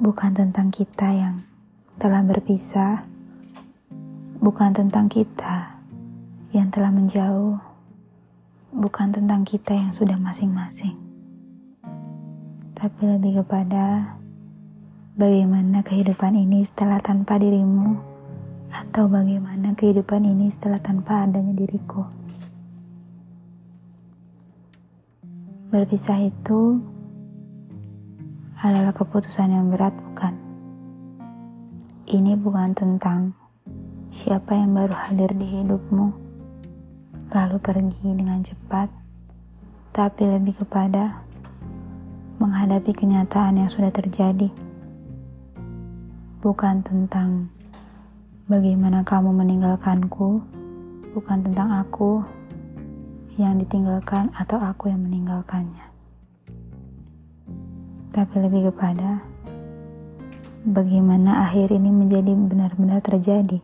[0.00, 1.44] bukan tentang kita yang
[2.00, 3.04] telah berpisah,
[4.40, 5.76] bukan tentang kita
[6.56, 7.60] yang telah menjauh,
[8.72, 10.96] bukan tentang kita yang sudah masing-masing,
[12.72, 14.16] tapi lebih kepada
[15.20, 18.00] bagaimana kehidupan ini setelah tanpa dirimu,
[18.72, 22.08] atau bagaimana kehidupan ini setelah tanpa adanya diriku.
[25.68, 26.80] Berpisah itu
[28.60, 30.36] adalah keputusan yang berat, bukan?
[32.04, 33.32] Ini bukan tentang
[34.12, 36.12] siapa yang baru hadir di hidupmu,
[37.32, 38.92] lalu pergi dengan cepat,
[39.96, 41.24] tapi lebih kepada
[42.36, 44.52] menghadapi kenyataan yang sudah terjadi.
[46.44, 47.48] Bukan tentang
[48.44, 50.44] bagaimana kamu meninggalkanku,
[51.16, 52.20] bukan tentang aku
[53.40, 55.99] yang ditinggalkan atau aku yang meninggalkannya
[58.10, 59.22] tapi lebih kepada
[60.66, 63.62] bagaimana akhir ini menjadi benar-benar terjadi.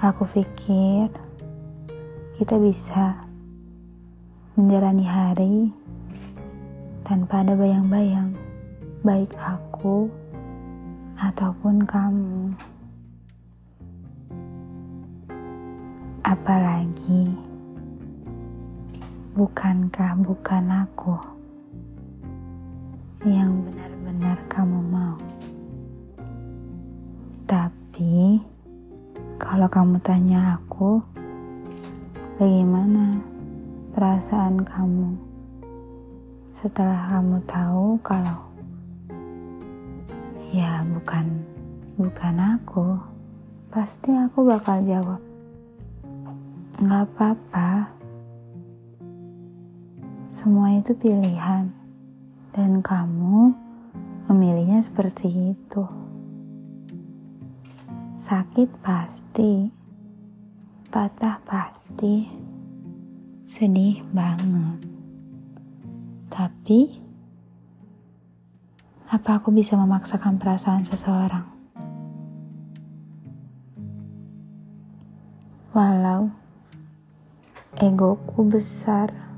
[0.00, 1.12] Aku pikir
[2.40, 3.22] kita bisa
[4.56, 5.56] menjalani hari
[7.04, 8.34] tanpa ada bayang-bayang,
[9.04, 10.08] baik aku
[11.20, 12.56] ataupun kamu.
[16.24, 17.51] Apalagi
[19.32, 21.16] Bukankah bukan aku
[23.24, 25.16] yang benar-benar kamu mau?
[27.48, 28.44] Tapi,
[29.40, 31.00] kalau kamu tanya aku,
[32.36, 33.24] bagaimana
[33.96, 35.16] perasaan kamu
[36.52, 38.36] setelah kamu tahu kalau
[40.52, 41.40] ya bukan
[41.96, 43.00] bukan aku,
[43.72, 45.24] pasti aku bakal jawab,
[46.84, 48.01] nggak apa-apa
[50.32, 51.68] semua itu pilihan,
[52.56, 53.52] dan kamu
[54.32, 55.84] memilihnya seperti itu.
[58.16, 59.68] Sakit pasti,
[60.88, 62.32] patah pasti,
[63.44, 64.80] sedih banget.
[66.32, 66.80] Tapi,
[69.12, 71.44] apa aku bisa memaksakan perasaan seseorang?
[75.76, 76.32] Walau
[77.76, 79.31] egoku besar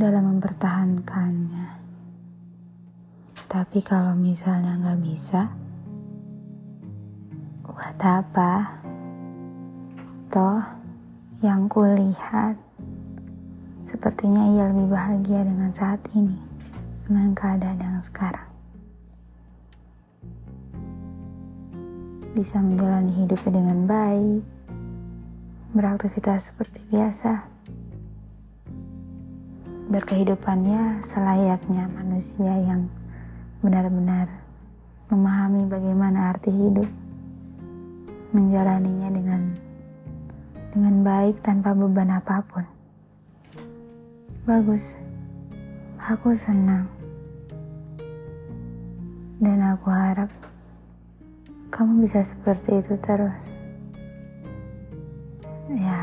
[0.00, 1.68] dalam mempertahankannya.
[3.52, 5.52] Tapi kalau misalnya nggak bisa,
[7.68, 8.80] buat apa?
[10.32, 10.64] Toh,
[11.44, 12.56] yang kulihat
[13.84, 16.40] sepertinya ia lebih bahagia dengan saat ini,
[17.04, 18.48] dengan keadaan yang sekarang.
[22.32, 24.40] Bisa menjalani hidupnya dengan baik,
[25.76, 27.51] beraktivitas seperti biasa
[29.92, 32.88] berkehidupannya selayaknya manusia yang
[33.60, 34.24] benar-benar
[35.12, 36.88] memahami bagaimana arti hidup,
[38.32, 39.52] menjalaninya dengan
[40.72, 42.64] dengan baik tanpa beban apa pun.
[44.48, 44.96] Bagus,
[46.00, 46.88] aku senang,
[49.44, 50.32] dan aku harap
[51.68, 53.44] kamu bisa seperti itu terus.
[55.68, 56.00] Ya,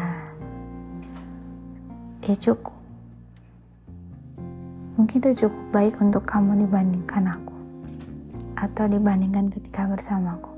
[2.21, 2.78] ya cukup.
[5.09, 7.57] Mungkin itu cukup baik untuk kamu dibandingkan aku.
[8.53, 10.53] Atau dibandingkan ketika bersamaku.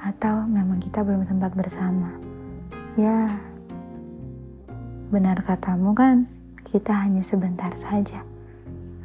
[0.00, 2.16] Atau memang kita belum sempat bersama.
[2.96, 3.28] Ya,
[5.12, 6.24] benar katamu kan,
[6.64, 8.24] kita hanya sebentar saja.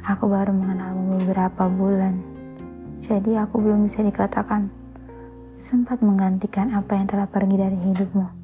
[0.08, 2.16] Aku baru mengenalmu beberapa bulan.
[3.04, 4.72] Jadi aku belum bisa dikatakan
[5.60, 8.37] sempat menggantikan apa yang telah pergi dari hidupmu.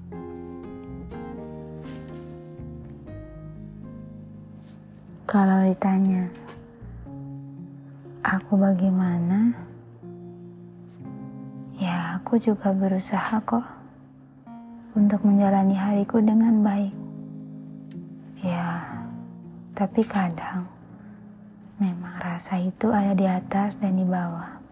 [5.35, 6.31] Kalau ditanya,
[8.23, 9.51] aku bagaimana?
[11.75, 13.67] Ya, aku juga berusaha kok
[14.95, 16.95] untuk menjalani hariku dengan baik.
[18.47, 18.87] Ya,
[19.75, 20.71] tapi kadang
[21.83, 24.63] memang rasa itu ada di atas dan di bawah.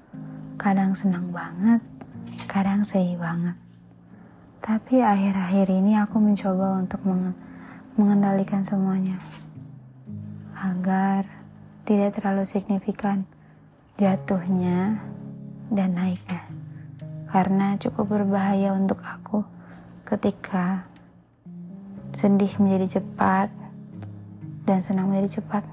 [0.63, 1.83] Kadang senang banget,
[2.47, 3.59] kadang sedih banget.
[4.63, 7.03] Tapi akhir-akhir ini aku mencoba untuk
[7.99, 9.19] mengendalikan semuanya
[10.63, 11.27] agar
[11.83, 13.27] tidak terlalu signifikan
[13.99, 15.03] jatuhnya
[15.75, 16.47] dan naiknya.
[17.27, 19.43] Karena cukup berbahaya untuk aku
[20.07, 20.87] ketika
[22.15, 23.51] sedih menjadi cepat
[24.63, 25.67] dan senang menjadi cepat.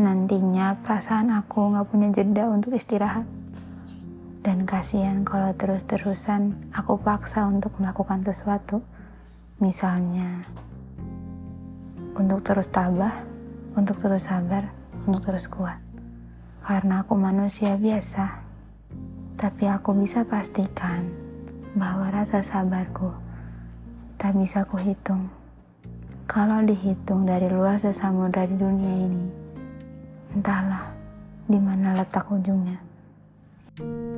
[0.00, 3.28] Nantinya perasaan aku nggak punya jeda untuk istirahat.
[4.40, 8.80] Dan kasihan kalau terus-terusan aku paksa untuk melakukan sesuatu.
[9.58, 10.46] Misalnya,
[12.14, 13.35] untuk terus tabah
[13.76, 14.72] untuk terus sabar
[15.04, 15.78] untuk terus kuat.
[16.66, 18.42] Karena aku manusia biasa,
[19.38, 21.06] tapi aku bisa pastikan
[21.78, 23.14] bahwa rasa sabarku
[24.18, 25.30] tak bisa kuhitung.
[26.26, 29.28] Kalau dihitung dari luas samudra di dunia ini,
[30.34, 30.90] entahlah
[31.46, 32.82] di mana letak ujungnya.
[33.76, 34.15] thank you